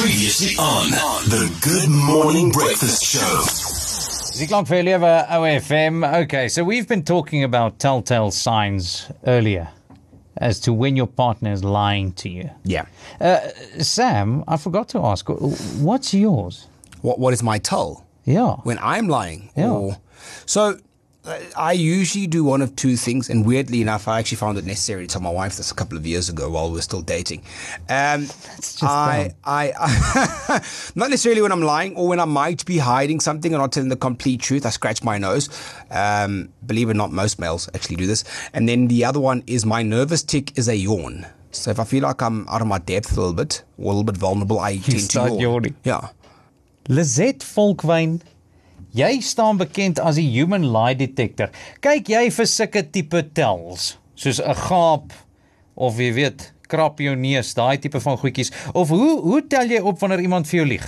[0.00, 0.90] Previously on
[1.28, 3.42] the Good Morning Breakfast Show.
[4.38, 6.04] Ziklank vir lewe OFM.
[6.22, 9.68] Okay, so we've been talking about telltale signs earlier
[10.36, 12.48] as to when your partner is lying to you.
[12.64, 12.86] Yeah.
[13.20, 13.40] Uh,
[13.80, 16.68] Sam, I forgot to ask, what's yours?
[17.02, 18.56] What What is my toll Yeah.
[18.62, 19.50] when I'm lying?
[19.56, 19.70] Yeah.
[19.70, 19.96] Or,
[20.46, 20.78] so
[21.56, 25.06] I usually do one of two things, and weirdly enough, I actually found it necessary
[25.06, 27.42] to tell my wife this a couple of years ago while we were still dating.
[27.88, 28.22] Um,
[28.56, 33.20] just I, I, I not necessarily when I'm lying or when I might be hiding
[33.20, 34.64] something and not telling the complete truth.
[34.66, 35.48] I scratch my nose.
[35.90, 38.24] Um, believe it or not, most males actually do this.
[38.52, 41.26] And then the other one is my nervous tick is a yawn.
[41.50, 43.88] So if I feel like I'm out of my depth a little bit or a
[43.88, 45.38] little bit vulnerable, I tend to yawn.
[45.38, 45.76] yawning.
[45.84, 46.08] Yeah.
[46.88, 48.22] Lizet Volkwyn,
[48.94, 51.50] jy staan bekend as die human lie detector.
[51.84, 55.12] Kyk jy vir sulke tipe tells, soos 'n gaap
[55.76, 58.52] of jy weet, krap jou neus, daai tipe van goedjies.
[58.74, 60.86] Of hoe hoe tel jy op wanneer iemand vir jou lieg?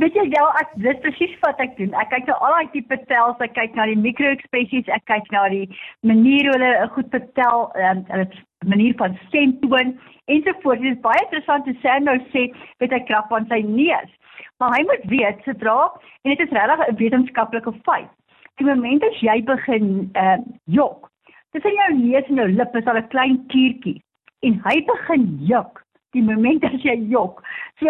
[0.00, 1.92] Weet jy wel ek dis presies wat ek doen.
[2.00, 5.48] Ek kyk na al daai tipe tells, ek kyk na die micro-ekspressies, ek kyk na
[5.52, 5.66] die
[6.00, 8.28] manier hoe hulle goed vertel, ehm um, hulle
[8.66, 10.80] manier van stemtoon ensovoorts.
[10.80, 12.46] Dit is baie interessant hoe Sam nou sê,
[12.78, 14.10] weet hy krap aan sy neus.
[14.60, 15.78] Maar hy moet weet sodra
[16.22, 18.10] en dit is regtig 'n wetenskaplike feit.
[18.60, 21.08] Die oomblik as jy begin uh, jok,
[21.52, 24.02] tussen jou neus en jou lip is al 'n klein kuurtjie
[24.42, 27.42] en hy begin juk die oomblik as jy jok.
[27.80, 27.86] So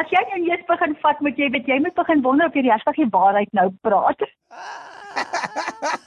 [0.00, 2.62] as jy jou neus begin vat, moet jy weet jy moet begin wonder of jy
[2.62, 4.20] regtig die waarheid nou praat.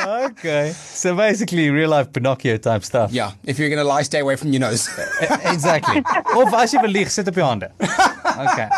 [0.00, 0.72] Okay.
[0.74, 3.12] So basically real life Pinocchio type stuff.
[3.12, 3.32] Yeah.
[3.44, 4.88] If you're going to lie, stay away from your nose.
[5.44, 6.02] exactly.
[6.36, 7.70] of as jy belieg, sit op jou hande.
[7.80, 8.68] Okay.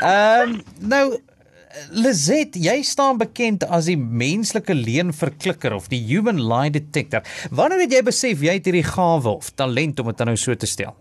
[0.00, 1.04] Ehm um, nou
[1.94, 7.22] Lizet, jy staan bekend as die menslike leenverklikker of die human lie detector.
[7.54, 10.66] Wanneer het jy besef jy het hierdie gawe of talent om dit nou so te
[10.66, 10.96] stel?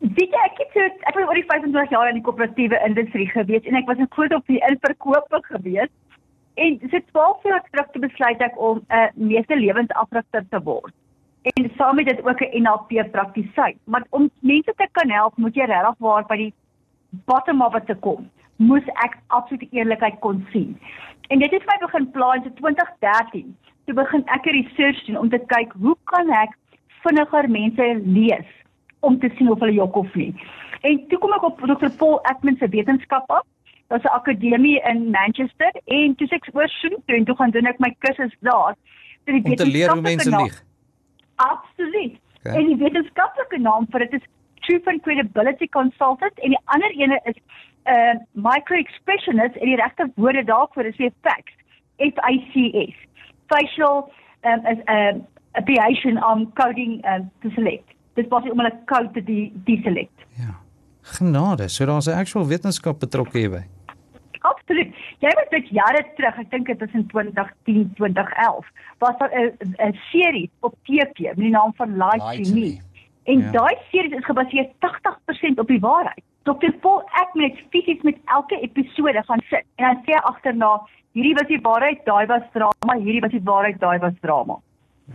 [0.00, 3.28] Weet jy, ek het so ek was oor die 25 jaar in die koöperatiewe industrie
[3.30, 5.92] gewees en ek was groot op die inverkope gewees.
[6.60, 10.92] En so 12 jaar terug te besluit ek om 'n uh, meeste lewensafrigter te word.
[11.42, 13.78] En saam met dit ook 'n NLP praktisyn.
[13.84, 16.52] Maar om mense te kan help, moet jy regtig waar by die
[17.24, 18.30] bottom of it te kom.
[18.56, 20.78] Moes ek absolute eerlikheid kon sien.
[21.28, 23.56] En dit het my begin plan in 2013.
[23.84, 26.58] Toe begin ek 'n research doen om te kyk hoe kan ek
[27.02, 28.48] vinniger mense lees
[29.00, 30.34] om te sien of hulle jok of nie.
[30.80, 31.90] En toe kom ek op Dr.
[31.96, 33.44] Paul Ekman se wetenskap af.
[33.90, 37.66] Daar's 'n akademie in Manchester en toe ek oor soen toe en toe gaan doen
[37.66, 38.76] ek my kursus daar.
[39.26, 40.62] So die Om te leer hoe mense lieg.
[41.36, 42.14] Absoluut.
[42.38, 42.54] Okay.
[42.56, 44.28] En die wetenskaplike naam vir dit is
[44.60, 50.12] Truth and Credibility Consultant en die ander ene is 'n uh, micro-expressionist en die regte
[50.14, 51.54] woorde daarvoor is weer facts.
[51.98, 52.54] F I C
[52.88, 52.96] S.
[53.46, 54.12] Facial
[54.44, 57.88] um, is 'n um, abbreviation on coding um, to select.
[58.14, 60.18] Dit was om hulle code te de- deselect.
[60.36, 60.54] Ja.
[61.02, 63.64] Genade, so daar's 'n actual wetenskap betrokke hierby.
[64.70, 64.94] Absoluut.
[65.18, 68.66] Jy weet dit jare terug, ek dink dit was in 2010, 2011,
[69.02, 69.50] was daar 'n
[69.88, 72.60] 'n serie op TV met die naam van Lie to to Me.
[72.60, 72.78] Me.
[73.24, 73.50] En Ja.
[73.50, 76.22] daai serie is gebaseer 80% op die waarheid.
[76.42, 76.72] Dr.
[76.80, 80.80] Paul Ekman het fisies met elke episode gaan sit en dan sê hy agterna,
[81.12, 84.56] hierdie was die waarheid, daai was drama, hierdie was die waarheid, daai was drama.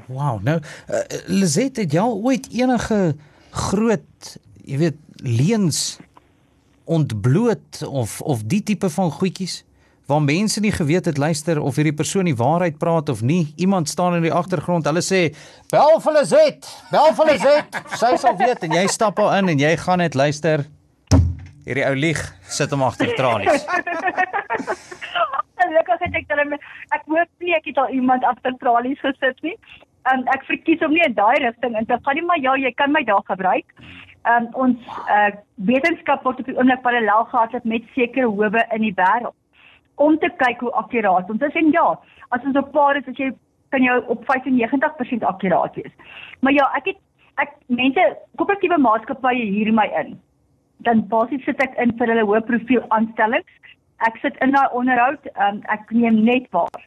[0.08, 0.42] Wow.
[0.44, 0.96] Nou, uh,
[1.28, 3.16] Lizet, het jy al ooit enige
[3.52, 6.00] groot, jy weet, leuns
[6.86, 9.64] ontbloot of of die tipe van goedjies
[10.06, 13.54] waar mense nie geweet het luister of hierdie persoon die waarheid praat of nie.
[13.56, 14.86] Iemand staan in die agtergrond.
[14.86, 15.36] Hulle sê:
[15.70, 16.70] "Bel vir Lizet.
[16.92, 17.82] Bel vir Lizet.
[18.02, 20.66] Sy sal weet." En jy stap al in en jy gaan net luister.
[21.66, 23.66] Hierdie ou lieg sit hom agter tralies.
[25.66, 29.56] Gelukkig het ek dan ek hoop nie ek het al iemand agter tralies gesit nie.
[30.14, 32.70] Um, ek verkies om nie in daai rigting in te gaan nie, maar ja, jy
[32.78, 33.66] kan my daar gebruik.
[34.26, 35.32] Um, ons uh,
[35.70, 39.36] wetenskap word op die oomblik parallel gehad met sekere howe in die wêreld
[40.02, 41.84] om te kyk hoe akkuraat ons is en ja,
[42.36, 43.30] as ons op paar is as jy
[43.76, 45.94] kan jou op 95% akkuraat wees.
[46.40, 47.02] Maar ja, ek het
[47.44, 48.04] ek mense
[48.40, 50.16] koöperatiewe maatskappye huur my in.
[50.88, 53.72] Dan basies sit ek in vir hulle hoë profiel aanstellings.
[54.08, 56.84] Ek sit in daai onderhoud, um, ek neem net waar.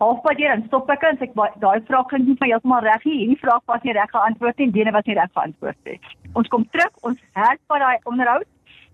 [0.00, 3.18] Halfpad dan stop ek en sê ek "Wa- daai vraag klink nie heeltemal reg nie.
[3.18, 6.00] Hierdie vraag was nie reg geantwoord nie, die ene was nie reg geantwoord nie.
[6.34, 8.46] Ons kom terug, ons hervat daai onderhoud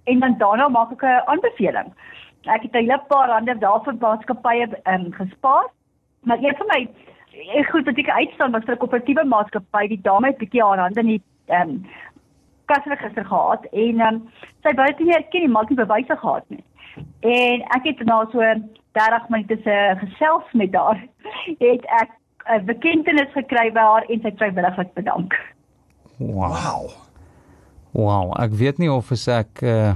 [0.06, 1.92] en dan daarna maak ek 'n aanbeveling.
[2.46, 5.66] Ek het 'n hele paar rande daarvoor maatskappye um, gespaar.
[6.24, 6.88] Maar een van my
[7.54, 10.78] eh, goed wat ek uitstaan was vir 'n koöperatiewe maatskappy, die dame het bietjie haar
[10.78, 11.84] hande in die ehm um,
[12.66, 14.28] kasregister gehad en ehm um,
[14.62, 16.64] sy wou dit nie erken nie, maar het nie bewyse gehad nie.
[17.20, 18.40] En ek het na so
[18.96, 21.02] 30 minute se gesels met haar
[21.60, 22.10] het ek
[22.56, 25.34] 'n bekentenis gekry by haar en sy vrywilliglik bedank.
[26.18, 26.54] Wow.
[26.56, 26.90] Wow.
[27.96, 29.94] Wow, ek weet nie of is ek uh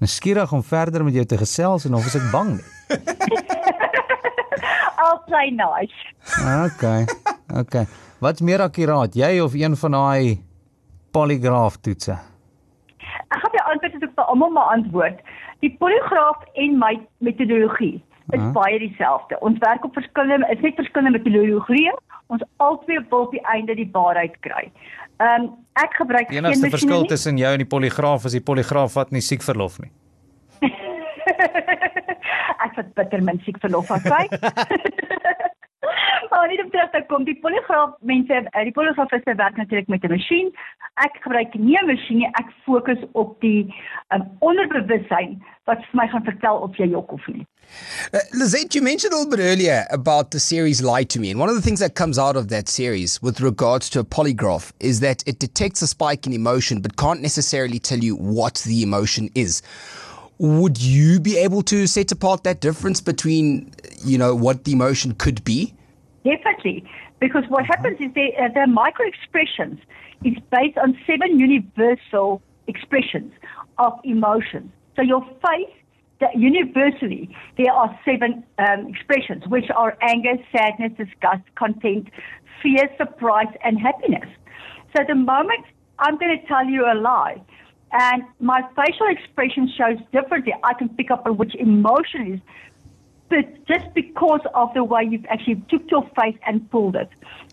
[0.00, 2.68] nuuskierig om verder met jou te gesels en of is ek bang nie.
[5.00, 5.98] I'll play nice.
[6.66, 7.04] Okay.
[7.52, 7.84] Okay.
[8.18, 10.40] Wat's meer akkuraat, jy of een van daai
[11.12, 12.16] polygraaf toetse?
[13.30, 15.22] Ek gaan die antwoord is ook vir almal maar antwoord.
[15.60, 18.02] Die poligraaf en my metodologie
[18.32, 18.52] is Ah.
[18.52, 19.36] baie dieselfde.
[19.40, 21.92] Ons werk op verskillende is net verskillende metodologieë.
[22.30, 24.70] Ons albei wil op die einde die waarheid kry.
[25.18, 28.40] Ehm um, ek gebruik Die enigste geen verskil tussen jou en die polygraaf is die
[28.40, 29.90] polygraaf wat nie siek verlof nie.
[32.64, 34.28] ek het bitter min siek verlof gekry.
[34.30, 35.49] Maar
[36.48, 40.52] om terug te kom, die poligraaf mense, eh, die poligrafiste werk natuurlik met 'n masjien.
[40.94, 43.74] Ek gebruik nie 'n masjien nie, ek fokus op die
[44.14, 47.46] um, onderbewussyn wat vir my gaan vertel of jy jok of nie.
[48.12, 51.30] Uh, Lizette, you mentioned a little bit earlier about the series Lie to Me.
[51.30, 54.04] And one of the things that comes out of that series with regards to a
[54.04, 58.54] polygraph is that it detects a spike in emotion but can't necessarily tell you what
[58.66, 59.62] the emotion is.
[60.38, 63.72] Would you be able to set apart that difference between,
[64.02, 65.74] you know, what the emotion could be?
[66.24, 66.84] Definitely,
[67.18, 69.78] because what happens is the, uh, the micro expressions
[70.24, 73.32] is based on seven universal expressions
[73.78, 74.70] of emotions.
[74.96, 75.74] So your face,
[76.20, 82.10] that universally, there are seven um, expressions, which are anger, sadness, disgust, content,
[82.62, 84.28] fear, surprise, and happiness.
[84.94, 85.64] So the moment
[85.98, 87.40] I'm going to tell you a lie,
[87.92, 92.40] and my facial expression shows differently, I can pick up on which emotion is
[93.30, 97.08] but just because of the way you've actually took your face and pulled it.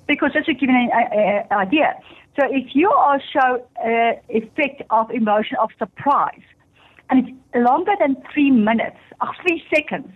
[0.08, 1.94] Because just to give you an uh, uh, idea,
[2.38, 6.42] so if you are show uh, effect of emotion of surprise,
[7.10, 10.10] and it's longer than three minutes, or three seconds,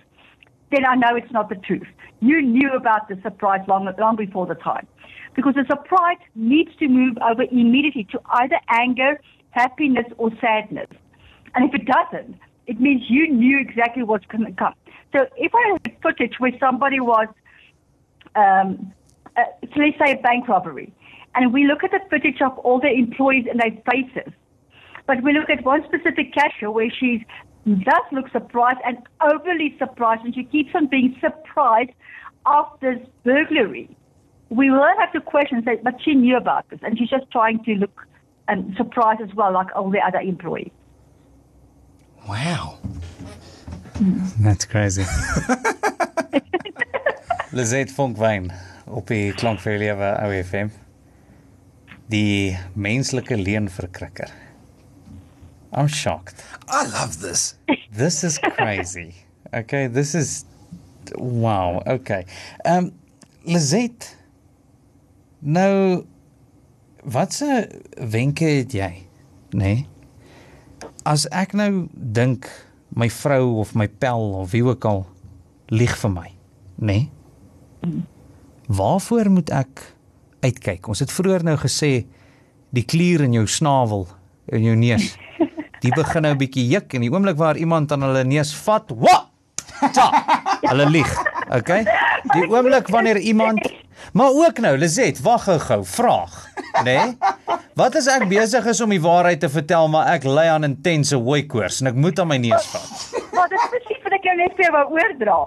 [0.72, 1.88] then I know it's not the truth.
[2.20, 4.88] You knew about the surprise long, long before the time.
[5.36, 9.20] Because the surprise needs to move over immediately to either anger,
[9.52, 10.90] happiness, or sadness.
[11.56, 12.38] And if it doesn't,
[12.72, 14.74] it means you knew exactly what's going to come.
[15.14, 17.28] So if I had footage where somebody was,
[18.36, 18.94] um,
[19.36, 20.94] uh, so let's say a bank robbery,
[21.36, 24.32] and we look at the footage of all the employees and their faces,
[25.06, 27.26] but we look at one specific cashier where she
[27.66, 31.92] does look surprised and overly surprised, and she keeps on being surprised
[32.46, 33.90] of this burglary.
[34.50, 37.64] We will have to question that, but she knew about this, and she's just trying
[37.66, 38.08] to look
[38.48, 40.72] um, surprised as well, like all the other employees.
[44.40, 45.06] That's crazy.
[47.54, 48.48] Lizette Fonkwyn
[48.90, 50.72] op die klank vir lewe OFM.
[52.10, 54.32] Die menslike leenverkrikker.
[55.72, 56.44] I'm shocked.
[56.68, 57.56] I love this.
[57.94, 59.14] This is crazy.
[59.54, 60.46] Okay, this is
[61.16, 61.84] wow.
[61.86, 62.26] Okay.
[62.66, 62.92] Um
[63.46, 64.16] Lizette
[65.40, 66.06] nou
[67.04, 68.92] watse wenke het jy?
[69.54, 69.62] Nê?
[69.62, 69.88] Nee?
[71.06, 72.50] As ek nou dink
[72.96, 75.06] my vrou of my pel of wie ook al
[75.72, 76.30] lieg vir my,
[76.76, 77.00] nê?
[77.82, 78.02] Nee?
[78.72, 79.84] Waarvoor moet ek
[80.46, 80.88] uitkyk?
[80.88, 82.06] Ons het vroeër nou gesê
[82.72, 84.06] die klier in jou snavel
[84.52, 85.14] en jou neus.
[85.82, 88.86] Die begin nou 'n bietjie juk en die oomblik waar iemand aan hulle neus vat,
[88.94, 89.16] wa!
[89.96, 90.12] Ta!
[90.62, 91.10] Hulle lieg.
[91.50, 91.82] Okay?
[92.36, 93.66] Die oomblik wanneer iemand
[94.14, 96.48] Maar ook nou, Lizet, wag gou-gou, vraag,
[96.84, 96.84] nê?
[96.84, 97.18] Nee?
[97.80, 101.16] Wat as ek besig is om die waarheid te vertel, maar ek ly aan intense
[101.16, 103.22] hooikoors en ek moet aan my neus vat?
[103.32, 105.38] Maar dit is presies wat ek jou net vir jou wou oordra.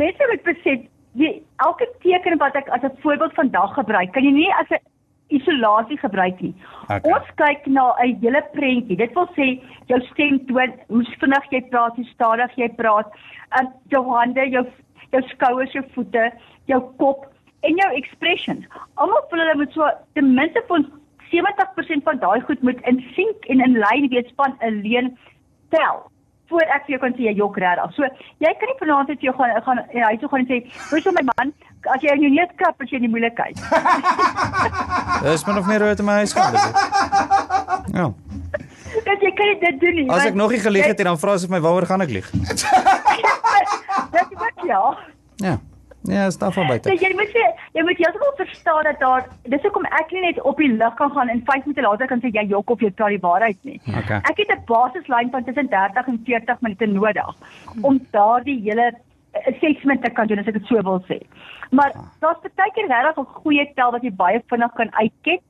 [0.00, 0.86] Mense moet besef,
[1.20, 1.32] die
[1.66, 4.80] elke teken wat ek as 'n voorbeeld vandag gebruik, kan jy nie as 'n
[5.28, 6.54] isolasie gebruik nie.
[6.88, 7.12] Okay.
[7.12, 8.96] Ons kyk na 'n hele prentjie.
[8.96, 13.12] Dit wil sê jou stemtoon, hoe vinnig jy praat, hoe stadig jy praat,
[13.60, 14.64] en jou hande, jou
[15.12, 16.32] jou skouers, jou voete,
[16.66, 17.26] jou kop
[17.62, 18.66] en jou expressions.
[18.94, 20.88] Almal voel hulle moet so ten minste vir ons
[21.32, 25.16] 70% van daai goed moet in sync en in lyn wees van 'n leen
[25.70, 26.10] tel
[26.48, 27.94] voor ek vir jou kan sê jy jok regtig.
[27.96, 28.02] So
[28.44, 30.58] jy kan nie vanaand net vir jou gaan gaan ja, hy toe gaan en sê,
[30.90, 31.52] "Hoe's my man,
[31.94, 33.56] as jy in jou neus krap, as jy in die moeilikheid."
[35.24, 36.54] Dis min of meer hoe dit in my huis gaan.
[37.92, 38.12] Ja.
[39.04, 40.10] Dat jy kan nie dit doen nie.
[40.10, 42.30] As ek nog nie gelieg het, dan vra sy vir my waaroor gaan ek lieg?
[44.14, 44.82] Dit wat ja.
[45.42, 45.58] Ja.
[46.06, 46.88] Ja, is daarvan buite.
[46.88, 47.32] So, jy moet
[47.72, 51.10] jy moet heeltemal verstaan dat daar dis hoekom ek nie net op die lig kan
[51.14, 53.80] gaan en 5 minute later kan sê jy jok of jy praat die waarheid nie.
[53.88, 54.20] Okay.
[54.30, 57.34] Ek het 'n basislyn van tussen 30 en 40 minute nodig
[57.80, 58.92] om daardie hele
[59.48, 61.18] assessment te kan doen as ek dit so wil sê.
[61.70, 65.40] Maar daar's baie keer regtig 'n goeie tel wat jy baie vinnig kan uitket.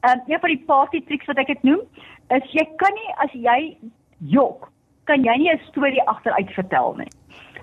[0.00, 1.80] Ehm um, een van die party tricks wat ek dit noem,
[2.28, 3.76] is jy kan nie as jy
[4.18, 4.70] jok,
[5.04, 7.10] kan jy nie 'n storie agteruit vertel nie.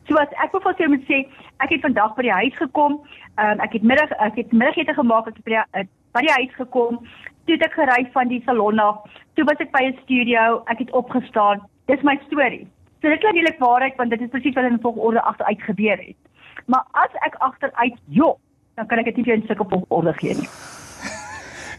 [0.07, 1.17] So as ek byvoorbeeld sê moet sê
[1.63, 2.93] ek het vandag by die huis gekom,
[3.37, 6.33] um, ek het middag ek het middagete gemaak, ek het by die, uh, by die
[6.33, 6.99] huis gekom,
[7.45, 8.97] toe het ek gery van die salon af.
[9.35, 11.61] Toe was ek by 'n studio, ek het opgestaan.
[11.87, 12.67] Dis my storie.
[13.01, 16.17] So dit klink eintlik waarheid want dit is presies wat in volgorde agteruit gebeur het.
[16.65, 18.37] Maar as ek agteruit jok,
[18.75, 20.49] dan kan ek dit nie vir jou in sulke volgorde gee nie.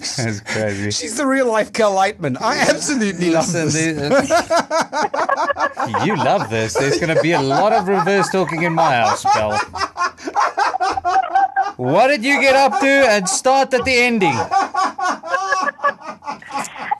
[0.02, 0.90] That's crazy.
[0.90, 2.36] She's the real life Kel Lightman.
[2.40, 3.76] I absolutely love this.
[3.76, 4.22] Uh,
[6.04, 6.74] you love this.
[6.74, 9.58] There's going to be a lot of reverse talking in my house, pal.
[11.76, 14.34] What did you get up to and start at the ending?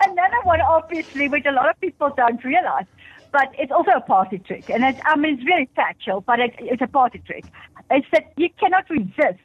[0.00, 2.86] Another one, obviously, which a lot of people don't realize,
[3.32, 4.70] but it's also a party trick.
[4.70, 7.44] And it's, I mean, it's really factual, but it, it's a party trick.
[7.90, 9.40] It's that you cannot resist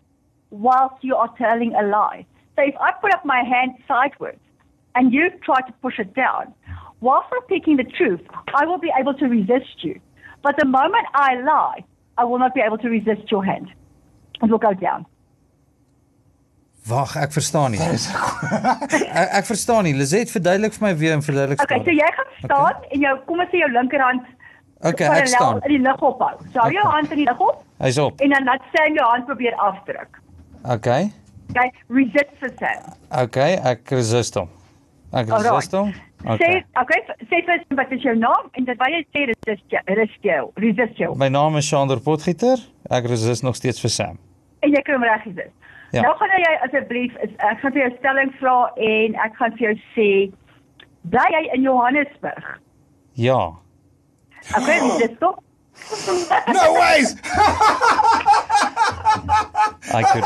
[0.50, 2.26] whilst you are telling a lie.
[2.58, 4.40] So if I put up my hand sideways
[4.96, 6.54] and you try to push it down,
[7.02, 8.22] whilst I'm speaking the truth,
[8.56, 10.00] I will be able to resist you.
[10.42, 11.86] But the moment I lie,
[12.18, 13.68] I will not be able to resist your hand.
[14.42, 15.06] It will go down.
[16.90, 17.80] Wag, ek verstaan nie.
[17.84, 19.94] ek, ek verstaan nie.
[19.98, 23.42] Lizet verduidelik vir my weer en verduidelik Okay, so jy gaan staan en jou kom
[23.44, 24.24] ons sê jou linkerhand
[24.88, 25.60] Okay, ek staan.
[25.68, 26.32] in die lug ophou.
[26.54, 26.94] So hou jou Okay.
[26.96, 28.22] hand in die lug op Hy's op.
[28.24, 30.22] en dan laat Sam jou hand probeer afdruk.
[30.78, 31.12] Okay.
[31.50, 32.94] Okay, resist Sam.
[33.24, 34.50] Okay, ek resist hom.
[35.14, 35.94] Ek resist hom.
[35.94, 36.64] Sê Okay.
[36.82, 39.82] okay, sê vir hom wat is jou naam en dit wat jy sê resist jou,
[40.00, 41.12] resist jou, resist jou.
[41.16, 42.58] My naam is Shander Potgieter.
[42.90, 44.18] Ek resist nog steeds vir Sam.
[44.66, 45.54] En jy kan hom reg resist.
[45.94, 46.02] Ja.
[46.04, 49.68] Nou gaan jy asseblief is- ek gaan vir jou stelling vra en ek gaan vir
[49.70, 50.10] jou sê
[51.14, 52.50] bly jy in Johannesburg?
[53.16, 53.40] Ja.
[54.58, 55.38] Okay, resist hom.
[56.52, 57.16] No ways!
[59.94, 60.26] I could.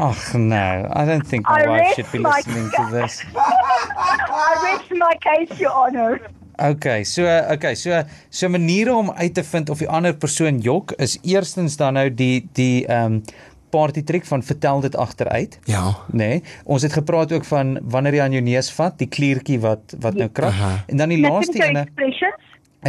[0.00, 3.20] Ag no, I don't think my I wife should be my listening to this.
[3.36, 6.20] I rest my case your honor.
[6.60, 10.92] Okay, so okay, so so maniere om uit te vind of die ander persoon jok
[11.00, 13.22] is eerstens dan nou die die ehm um,
[13.70, 15.58] party trick van vertel dit agteruit.
[15.70, 15.94] Ja.
[16.10, 16.16] Nê?
[16.16, 19.94] Nee, ons het gepraat ook van wanneer jy aan jou neus vat, die kliertjie wat
[20.02, 20.50] wat nou krap.
[20.50, 20.72] Aha.
[20.90, 22.32] En dan die laaste Listen to ene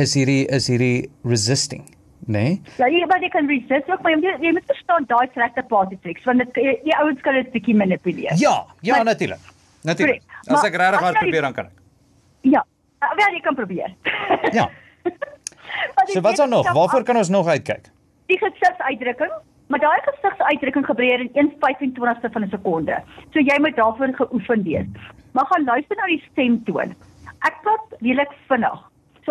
[0.02, 1.84] is hierdie is hierdie resisting,
[2.26, 2.34] nê?
[2.34, 2.62] Nee?
[2.78, 5.64] Ja, jy maar jy kan resist ook, maar jy moet, jy moet verstaan daai regte
[5.70, 8.36] party tricks want dit die, ouens kan dit bietjie manipuleer.
[8.40, 9.40] Ja, ja natuurlik.
[9.84, 10.22] Natuurlik.
[10.48, 11.78] As ek regtig hard probeer dan kan ek.
[12.42, 12.66] Ja.
[13.18, 13.96] Wel jy kan probeer.
[14.60, 14.70] Ja.
[16.12, 16.68] So wat's daar nog?
[16.74, 17.88] Waarvoor kan ons nog uitkyk?
[18.32, 19.32] die gesigsuitdrukking,
[19.72, 23.02] maar daai gesigsuitdrukking gebeur in 1/25ste van 'n sekonde.
[23.34, 24.88] So jy moet daarvoor geoefen wees.
[25.32, 26.96] Maar gaan luister na die stemtoon.
[27.48, 28.80] Ek praat redelik vinnig.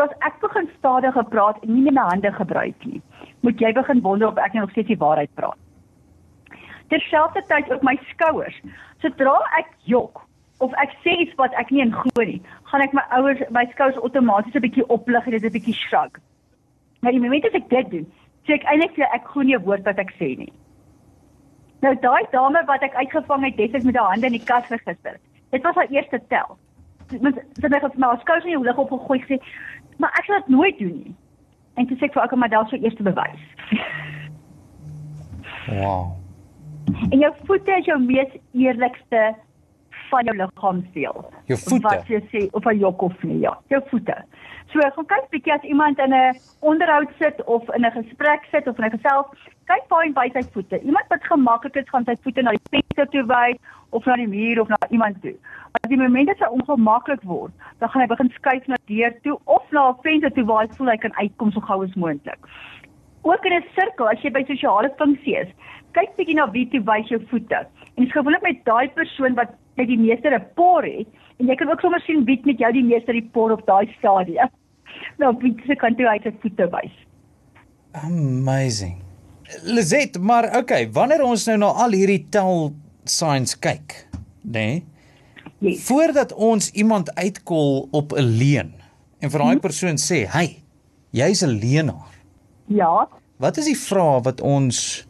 [0.01, 3.03] So as ek begin stadiger praat en nie my hande gebruik nie,
[3.45, 5.59] moet jy begin wonder of ek nou nog steeds die waarheid praat.
[6.89, 8.57] Terselfdertyd ook my skouers.
[9.05, 10.23] Sodra ek jok
[10.65, 12.39] of ek sê iets wat ek nie in glo nie,
[12.71, 16.17] gaan ek my ouers my skouers outomaties 'n bietjie oplig en dit 'n bietjie shrug.
[17.03, 18.07] Maar die oomblik as ek dit doen,
[18.49, 20.53] sê ek eintlik vir ek glo nie 'n woord wat ek sê nie.
[21.83, 25.21] Nou daai dame wat ek uitgevang het destyds met haar hande in die kas gegister.
[25.51, 26.57] Dit was haar eerste tel.
[27.11, 27.19] Sy
[27.69, 29.41] het my haar skouers in die lug opgegooi gesê,
[30.01, 31.15] "Maar ek sal dit nooit doen nie."
[31.77, 33.45] En toe sê ek vir haar, "Maar daar is jou eerste bewys."
[35.71, 36.17] Wow.
[37.11, 39.35] en jou voete is jou mees eerlikste
[40.11, 41.19] van jou liggaamsdeel.
[41.51, 41.87] Jou voete?
[41.87, 44.17] Wat jy sê of 'n jok of nie, ja, jou voete.
[44.73, 48.67] So gaan kyk bietjie as iemand in 'n onderhoud sit of in 'n gesprek sit
[48.67, 49.27] of in 'n gesels,
[49.67, 50.83] kyk hy wys sy voete.
[50.83, 53.57] Iemand wat gemaklik is gaan sy voete na die toe wys
[53.91, 55.35] of na die muur of na iemand toe.
[55.79, 59.39] As die oomblik dat hy ongemaklik word, dan gaan hy begin skuif na deur toe
[59.45, 62.39] of na 'n venster toe waar hy voel hy kan uitkom so gou as moontlik.
[63.23, 65.49] Ook in 'n sirkel as jy by sosiale funksie is,
[65.93, 67.67] kyk bietjie na wie toe wys jou voete.
[67.95, 71.07] En dit is gewoonlik met daai persoon wat net die meeste rapport het
[71.39, 74.49] en jy kan ook sommer sien wie met jou die meeste rapport op daai stadium.
[75.19, 77.07] Nou wie se kan toe uit sy voete wys.
[77.93, 79.10] Amazing.
[79.63, 82.73] Lizet, maar okay, wanneer ons nou na al hierdie tel
[83.05, 84.07] signs kyk,
[84.43, 84.53] nê?
[84.53, 84.85] Nee,
[85.61, 85.83] Yes.
[85.85, 88.73] voordat ons iemand uitkol op 'n leuen
[89.21, 89.61] en vir daai Mhm.
[89.61, 90.63] persoon sê, "Hey,
[91.13, 92.09] jy's 'n leienaar."
[92.67, 93.09] Ja.
[93.37, 95.07] Wat is die vrae wat ons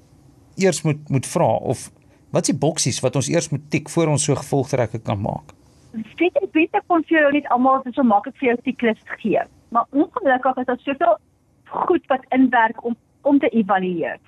[0.56, 1.90] eers moet moet vra of
[2.30, 5.52] wat is die boksies wat ons eers moet tik voor ons so gevolgtrekke kan maak?
[5.92, 9.40] Weet jy weet ek kon vir jou net almal so maklik vir jou siklus gee.
[9.68, 11.16] Maar ongelukkig is daar soveel
[11.64, 14.18] goed wat inwerk om om te evalueer.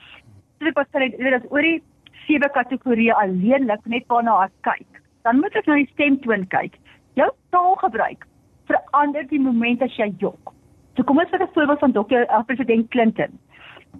[0.59, 1.83] So ek was sê dit is oor die
[2.27, 5.03] sewe kategorieë alleenlik net waarna ek kyk.
[5.27, 6.79] Dan moet ek na die stemtoon kyk.
[7.19, 8.27] Jou taalgebruik
[8.71, 10.53] verander die oomblik as jy jok.
[10.97, 13.39] So kom ons vat 'n voorbeeld van dokter uh, president Clinton.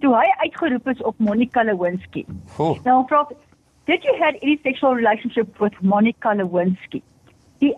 [0.01, 2.25] Toe hy uitgeroep is op Monica Lewinsky.
[2.57, 3.27] Oh, Nou vra
[3.85, 7.01] did you had any sexual relationship with Monica Lewinsky?
[7.59, 7.75] Die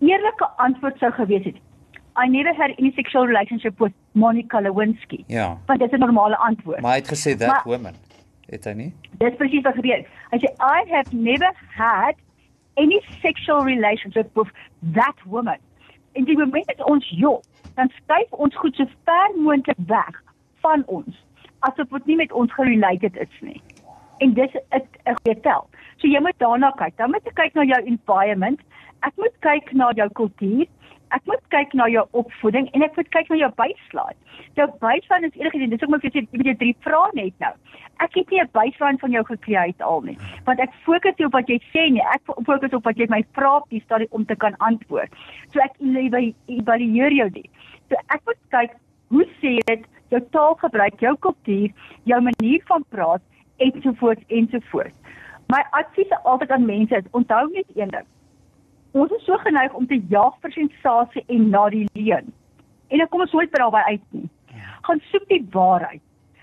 [0.00, 1.56] eerlike antwoord sou gewees het,
[2.24, 5.24] I never had any sexual relationship with Monica Lewinsky.
[5.26, 5.58] ja.
[5.66, 6.80] Want dit is 'n normale antwoord.
[6.80, 7.94] Maar hy het gesê that Maar- woman.
[8.48, 8.94] Het hy nie?
[9.18, 10.06] Dis presies wat gebeur.
[10.30, 12.14] Hy sê I have never had
[12.74, 14.48] any sexual relationship with
[14.94, 15.58] that woman.
[16.12, 17.42] En die oomblik as ons jok,
[17.74, 20.22] dan skuif ons goed so ver moontlik weg
[20.60, 21.26] van ons
[21.60, 23.60] asof dit nie met ons gerelated is nie.
[24.18, 25.68] En dis 'n 'n goeie tel.
[25.96, 26.96] So jy moet daarna kyk.
[26.96, 28.60] Dan moet jy kyk na jou environment.
[29.00, 30.66] Ek moet kyk na jou kultuur.
[31.16, 34.16] Ek moet kyk na jou opvoeding en ek moet kyk na jou baseline.
[34.58, 37.52] Jou baseline is enigiets, dis ook maar vir jy jy drie vrae net nou.
[38.04, 41.32] Ek het nie 'n baseline van jou gekreë al nie, want ek fokus nie op
[41.32, 42.02] wat jy sê nie.
[42.14, 45.10] Ek fokus op wat jy my vra op die stadium om te kan antwoord.
[45.52, 47.50] So ek evalueer jou dit.
[47.88, 48.76] So ek moet kyk
[49.08, 51.70] hoe sê jy dit, jou taalgebruik, jou kultuur,
[52.04, 53.22] jou manier van praat
[53.56, 54.94] ensovoorts ensovoorts.
[55.48, 58.06] My advies altyd aan mense is onthou net een ding.
[58.96, 62.32] Ons is so geneig om te jaag vir sensasie en na die leuen.
[62.88, 64.28] En dan kom ons nooit by daarbey uit nie.
[64.88, 66.00] Gaan soek die waarheid.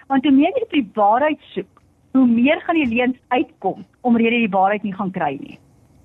[0.08, 1.82] Want hoe meer jy die waarheid soek,
[2.14, 5.58] hoe meer gaan die leuns uitkom omrede jy die waarheid nie gaan kry nie.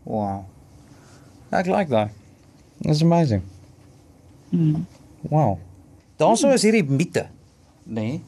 [0.08, 0.44] Wow.
[1.52, 2.10] Ek like that.
[2.86, 3.42] It's amazing.
[4.50, 4.86] Hmm.
[5.28, 5.58] Wow.
[6.16, 7.26] Daarso is hierdie mite,
[7.84, 7.94] nê?
[8.00, 8.20] Nee,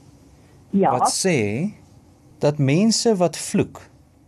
[0.72, 0.90] Ja.
[0.96, 1.68] wat sê
[2.40, 3.80] dat mense wat vloek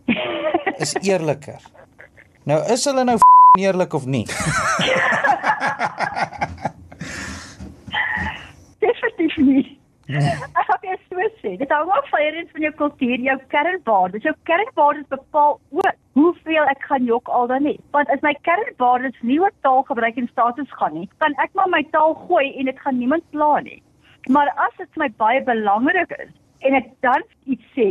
[0.83, 1.57] is eerliker.
[2.45, 3.15] Nou is hulle nou
[3.57, 4.25] eerlik of nie?
[8.83, 9.79] Definitief nie.
[10.05, 14.23] Ek gaan jou so sê, dit hang af van eens van jou kultuur, jou kernwaardes.
[14.27, 17.79] Jou kernwaardes bepaal ook hoeveel ek gaan jok al dan nie.
[17.95, 21.81] Want as my kernwaardes nie oor taalgebruik en status gaan nie, kan ek maar my
[21.95, 23.81] taal gooi en dit gaan niemand pla nie.
[24.29, 26.31] Maar as dit my baie belangrik is
[26.65, 27.89] en ek dan iets sê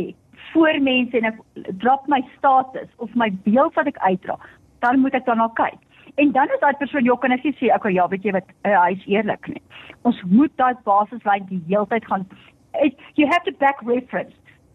[0.53, 1.37] voor mense en ek
[1.83, 4.39] drop my status of my beeld wat ek uitdra,
[4.85, 5.81] dan moet ek daarna kyk.
[6.21, 8.89] En dan is daai persoon en as jy sê ek ja, weet jy wat, uh,
[9.05, 9.63] eerlik nie.
[10.07, 12.27] Ons moet daai basislyn die heeltyd gaan
[12.81, 14.33] it, you have to back reference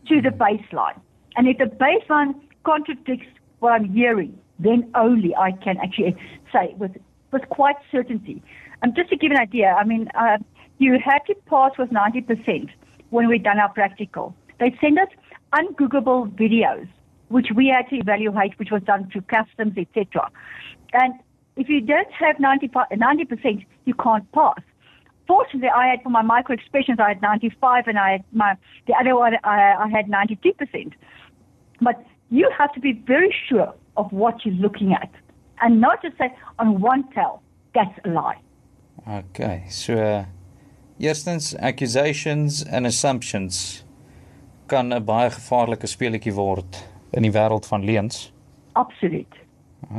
[0.08, 1.00] to the baseline.
[1.36, 3.26] And if the baseline contradicts
[3.60, 6.16] what I'm hearing, then only I can actually
[6.52, 6.96] say with
[7.32, 8.42] with quite certainty.
[8.82, 10.38] And just to give an idea, I mean, uh,
[10.78, 12.70] you had to pass with 90%
[13.10, 14.34] when we done our practical.
[14.58, 15.08] They send us
[15.52, 16.88] ungoogleable videos,
[17.30, 20.28] which we had to evaluate, which was done through customs, etc.
[20.92, 21.14] And
[21.56, 24.60] if you don't have 95, 90%, you can't pass.
[25.28, 28.56] Fortunately, I had for my micro expressions, I had 95, and I had my
[28.88, 30.92] the other one, I, I had 92%.
[31.80, 35.10] But you have to be very sure of what you're looking at,
[35.62, 37.42] and not just say on one tell
[37.74, 38.40] that's a lie.
[39.08, 40.24] Okay, so uh,
[40.98, 43.84] eerstens accusations and assumptions
[44.66, 46.70] kan 'n baie gevaarlike speletjie word
[47.10, 48.32] in die wêreld van leuns.
[48.72, 49.34] Absoluut.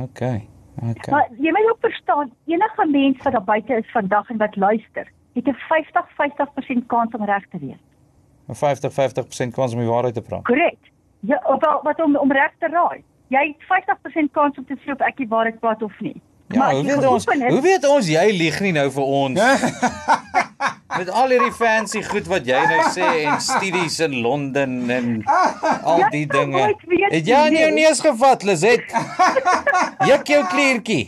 [0.00, 0.48] Okay.
[0.82, 1.10] Okay.
[1.14, 5.08] Maar jy moet ook verstaan, enige mens wat daar buite is vandag en wat luister,
[5.34, 7.82] het 'n 50-50% kans om reg te wees.
[8.48, 10.44] 'n 50-50% kans om die waarheid te praat.
[10.44, 10.78] Korrek.
[11.20, 13.02] Ja, of wat om om reg te raai.
[13.28, 16.20] Jy het 50% kans om te sê of ek die waarheid praat of nie.
[16.48, 19.40] Ja, as hoe weet ons het- hoe weet ons jy lieg nie nou vir ons?
[21.02, 26.04] Met al hierdie fancy goed wat jy nou sê en studies in Londen en al
[26.12, 26.68] die dinge.
[27.10, 28.94] Het jy in jou neus gevat, Lizet?
[30.06, 31.00] Juk jou kliertjie.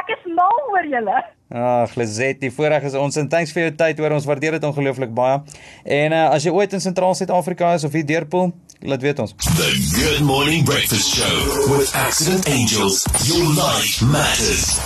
[0.00, 1.20] Ek is mal oor julle.
[1.52, 4.16] Ag, Lizet, die voorreg is ons en thanks vir jou tyd hoor.
[4.16, 5.42] Ons waardeer dit ongelooflik baie.
[5.84, 9.36] En uh, as jy ooit in Sentraal Suid-Afrika is of hier deurpoel, laat weet ons.
[9.60, 13.04] The Good Morning Breakfast Show with Accident Angels.
[13.28, 14.80] Your life matters.